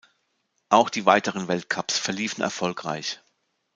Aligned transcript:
Auch 0.69 0.89
die 0.89 1.05
weiteren 1.05 1.47
Weltcups 1.47 1.99
verliefen 1.99 2.41
erfolgreich. 2.41 3.19